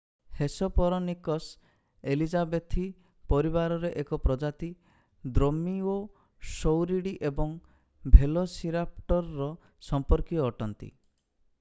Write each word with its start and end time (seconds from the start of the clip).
Hesperonychus 0.37 1.49
elizabethae 2.13 2.85
ପରିବାରର 3.33 3.91
ଏକ 4.03 4.19
ପ୍ରଜାତି 4.23 4.71
ଦ୍ରୋମିଓଷୌରୀଡି 5.35 7.13
ଏବଂ 7.31 7.53
ଭେଲୋସିରାପ୍ଟରର 8.17 9.51
ସମ୍ପର୍କୀୟ 9.91 10.43
ଅଟନ୍ତି 10.49 10.91